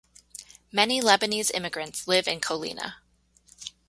Many 0.71 0.99
Lebanese 0.99 1.51
immigrants 1.53 2.07
live 2.07 2.27
in 2.27 2.39
Colina. 2.41 2.93